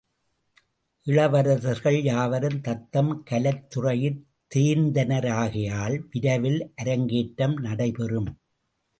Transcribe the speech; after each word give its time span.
இளவரசர்கள் 1.05 2.03
யாவரும் 2.03 2.61
தத்தம் 2.61 3.23
கலைத் 3.23 3.67
துறையிற் 3.75 4.21
தேர்ந்தனராகையால் 4.55 6.03
விரைவில் 6.11 6.71
அரங்கேற்றம் 6.75 7.57
நடைபெறும். 7.57 8.37